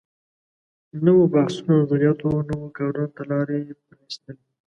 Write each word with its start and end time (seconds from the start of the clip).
نويو 1.03 1.31
بحثونو 1.33 1.73
او 1.79 1.81
نظریاتو 1.81 2.27
نویو 2.49 2.73
کارونو 2.77 3.13
ته 3.15 3.21
لارې 3.31 3.59
پرانیستلې. 3.83 4.43